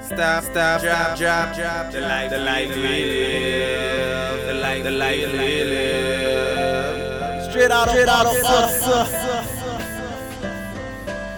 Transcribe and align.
Stop, 0.00 0.44
stop, 0.44 0.80
drop, 0.80 1.18
drop, 1.18 1.56
drop. 1.56 1.92
The 1.92 2.00
life, 2.00 2.30
the 2.30 2.38
life 2.38 2.68
we 2.68 2.82
live. 2.82 4.46
The 4.46 4.54
life, 4.54 4.84
the 4.84 4.90
life 4.90 5.32
we 5.32 5.64
live. 5.64 7.50
Straight 7.50 7.70
out, 7.70 7.88
straight 7.88 8.08
out 8.08 8.26
of 8.26 8.36
us. 8.44 8.82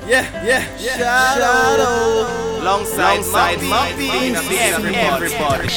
Yeah, 0.07 0.27
yeah, 0.45 0.65
yeah. 0.79 0.97
Shadow. 0.99 2.61
Alongside, 2.61 3.21
alongside 3.21 3.59
Moppy, 3.59 4.33
Moppy, 4.35 4.57
everybody. 4.57 5.69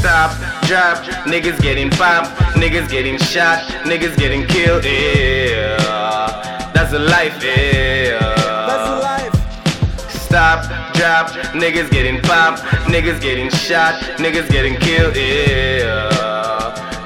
Stop, 0.00 0.30
drop, 0.66 0.98
niggas 1.26 1.60
getting 1.60 1.90
popped, 1.90 2.30
niggas 2.56 2.88
getting 2.90 3.18
shot, 3.18 3.62
niggas 3.84 4.16
getting 4.16 4.46
killed. 4.46 4.84
Yeah, 4.84 5.76
that's 6.74 6.90
the 6.90 6.98
life. 6.98 7.42
Yeah, 7.42 7.99
Niggas 11.00 11.90
getting 11.90 12.20
popped, 12.20 12.60
niggas 12.84 13.22
getting 13.22 13.48
shot, 13.48 13.94
niggas 14.18 14.50
getting 14.50 14.76
killed. 14.76 15.16
Yeah, 15.16 16.10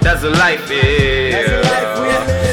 that's 0.00 0.22
the 0.22 0.30
life. 0.30 0.68
Yeah, 0.68 1.62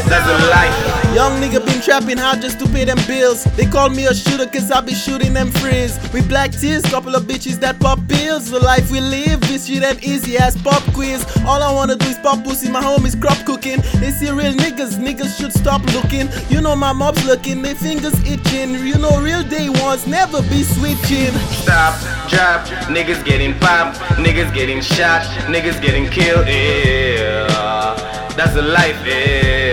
That's 0.07 0.27
the 0.27 0.49
life 0.49 0.80
Young 1.21 1.39
nigga 1.39 1.63
been 1.63 1.79
trapping 1.83 2.17
hard 2.17 2.41
just 2.41 2.57
to 2.57 2.65
pay 2.69 2.83
them 2.83 2.97
bills. 3.05 3.43
They 3.55 3.67
call 3.67 3.89
me 3.89 4.07
a 4.07 4.13
shooter 4.15 4.47
cause 4.47 4.71
I 4.71 4.81
be 4.81 4.95
shooting 4.95 5.33
them 5.33 5.51
frizz. 5.51 5.99
With 6.11 6.27
black 6.27 6.49
tears, 6.51 6.81
couple 6.85 7.13
of 7.13 7.25
bitches 7.25 7.59
that 7.59 7.79
pop 7.79 7.99
pills. 8.07 8.49
The 8.49 8.59
life 8.59 8.89
we 8.89 9.01
live, 9.01 9.39
this 9.41 9.67
shit 9.67 9.83
ain't 9.83 10.03
easy 10.03 10.39
as 10.39 10.59
pop 10.59 10.81
quiz. 10.95 11.23
All 11.45 11.61
I 11.61 11.71
wanna 11.71 11.95
do 11.95 12.07
is 12.07 12.17
pop 12.17 12.43
pussy, 12.43 12.71
my 12.71 12.81
home 12.81 13.05
is 13.05 13.13
crop 13.13 13.37
cooking. 13.45 13.81
They 13.99 14.09
see 14.09 14.31
real 14.31 14.53
niggas, 14.53 14.97
niggas 14.97 15.37
should 15.37 15.53
stop 15.53 15.83
looking. 15.93 16.27
You 16.49 16.59
know 16.59 16.75
my 16.75 16.91
mob's 16.91 17.23
looking, 17.23 17.61
their 17.61 17.75
fingers 17.75 18.17
itching. 18.25 18.73
You 18.83 18.97
know 18.97 19.21
real 19.21 19.43
day 19.43 19.69
ones 19.69 20.07
never 20.07 20.41
be 20.49 20.63
switching. 20.63 21.33
Stop, 21.61 22.01
drop, 22.29 22.65
niggas 22.89 23.23
getting 23.23 23.53
popped, 23.59 23.99
niggas 24.17 24.51
getting 24.55 24.81
shot, 24.81 25.21
niggas 25.53 25.79
getting 25.83 26.09
killed. 26.09 26.47
Yeah, 26.47 28.33
that's 28.35 28.55
the 28.55 28.63
life. 28.63 28.97
Yeah. 29.05 29.70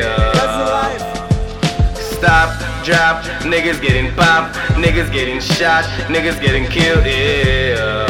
Niggas 2.88 3.82
getting 3.82 4.14
popped, 4.14 4.56
niggas 4.76 5.12
getting 5.12 5.40
shot, 5.40 5.84
niggas 6.08 6.40
getting 6.40 6.64
killed. 6.64 7.04
Yeah, 7.04 8.06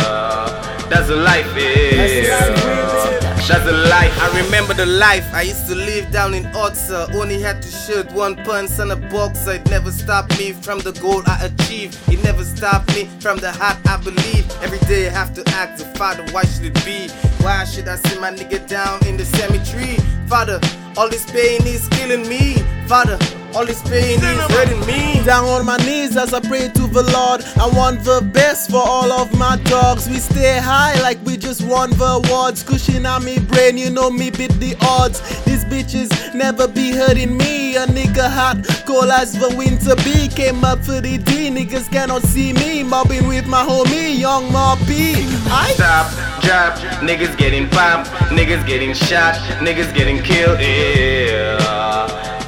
that's 0.88 1.08
the 1.08 1.16
life. 1.16 1.46
Yeah. 1.56 3.28
That's 3.48 3.64
the 3.64 3.72
life. 3.72 4.12
I 4.20 4.42
remember 4.44 4.74
the 4.74 4.84
life 4.84 5.24
I 5.32 5.40
used 5.42 5.66
to 5.68 5.74
live 5.74 6.12
down 6.12 6.34
in 6.34 6.44
Otsa. 6.52 7.14
Only 7.14 7.40
had 7.40 7.62
to 7.62 7.68
shoot 7.68 8.12
one 8.12 8.36
punch 8.44 8.78
on 8.78 8.90
a 8.90 8.96
boxer. 8.96 9.52
It 9.52 9.70
never 9.70 9.90
stopped 9.90 10.38
me 10.38 10.52
from 10.52 10.80
the 10.80 10.92
goal 10.92 11.22
I 11.26 11.46
achieved. 11.46 11.98
It 12.12 12.22
never 12.22 12.44
stopped 12.44 12.94
me 12.94 13.06
from 13.20 13.38
the 13.38 13.50
heart 13.50 13.78
I 13.86 13.96
believe. 13.96 14.46
Every 14.62 14.78
day 14.80 15.08
I 15.08 15.12
have 15.12 15.32
to 15.34 15.42
ask 15.54 15.82
the 15.82 15.90
Father, 15.98 16.24
why 16.30 16.44
should 16.44 16.66
it 16.66 16.84
be? 16.84 17.08
Why 17.42 17.64
should 17.64 17.88
I 17.88 17.96
see 17.96 18.20
my 18.20 18.30
nigga 18.30 18.68
down 18.68 19.04
in 19.06 19.16
the 19.16 19.24
cemetery? 19.24 19.96
Father, 20.26 20.60
all 20.98 21.08
this 21.08 21.24
pain 21.30 21.66
is 21.66 21.88
killing 21.88 22.28
me. 22.28 22.56
Father, 22.86 23.18
all 23.54 23.66
this 23.66 23.82
pain 23.88 24.18
is 24.18 24.38
hurting 24.52 24.80
me. 24.86 25.24
Down 25.24 25.44
on 25.44 25.66
my 25.66 25.76
knees 25.78 26.16
as 26.16 26.32
I 26.32 26.40
pray 26.40 26.68
to 26.68 26.86
the 26.86 27.02
Lord. 27.12 27.42
I 27.56 27.68
want 27.76 28.04
the 28.04 28.20
best 28.32 28.70
for 28.70 28.82
all 28.82 29.10
of 29.12 29.36
my 29.38 29.56
dogs. 29.64 30.08
We 30.08 30.16
stay 30.16 30.58
high 30.58 31.00
like 31.00 31.18
we 31.24 31.36
just 31.36 31.62
won 31.64 31.90
the 31.90 32.22
awards. 32.22 32.62
Cushion 32.62 33.06
on 33.06 33.24
me 33.24 33.38
brain, 33.38 33.76
you 33.76 33.90
know 33.90 34.10
me 34.10 34.30
beat 34.30 34.52
the 34.60 34.76
odds. 34.82 35.20
These 35.44 35.64
bitches 35.64 36.34
never 36.34 36.68
be 36.68 36.90
hurting 36.92 37.36
me. 37.36 37.76
A 37.76 37.86
nigga 37.86 38.28
hot, 38.28 38.64
cold 38.86 39.10
as 39.10 39.32
the 39.32 39.54
winter 39.56 39.96
bee. 39.96 40.28
Came 40.28 40.64
up 40.64 40.84
for 40.84 41.00
the 41.00 41.18
D, 41.18 41.50
niggas 41.50 41.90
cannot 41.90 42.22
see 42.22 42.52
me. 42.52 42.82
Mobbing 42.82 43.26
with 43.26 43.46
my 43.46 43.62
homie, 43.62 44.18
Young 44.18 44.48
Moppy. 44.50 45.14
I 45.50 45.72
Stop, 45.74 46.10
drop, 46.42 46.74
niggas 47.02 47.36
getting 47.36 47.68
popped, 47.68 48.08
niggas 48.30 48.66
getting 48.66 48.94
shot, 48.94 49.34
niggas 49.60 49.94
getting 49.94 50.22
killed. 50.22 50.60
Yeah, 50.60 51.77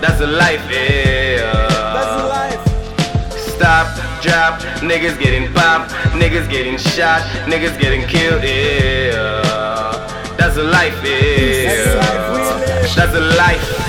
that's 0.00 0.18
the 0.18 0.26
life. 0.26 0.62
Yeah. 0.70 1.52
that's 1.96 2.22
the 2.22 2.28
life. 2.28 2.60
Stop, 3.54 3.86
drop, 4.22 4.60
niggas 4.80 5.18
getting 5.18 5.52
popped, 5.52 5.90
niggas 6.16 6.48
getting 6.50 6.78
shot, 6.78 7.22
niggas 7.46 7.78
getting 7.78 8.06
killed. 8.08 8.42
Yeah, 8.42 9.42
that's 10.38 10.54
the 10.56 10.64
life. 10.64 10.94
Yeah, 11.04 11.68
That's 11.68 11.92
the 11.92 12.00
life 12.00 12.32
we 12.32 12.38
live. 12.38 12.94
that's 12.96 13.12
the 13.12 13.20
life. 13.20 13.80